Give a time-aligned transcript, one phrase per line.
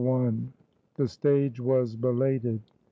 [0.95, 2.61] The stage was belated.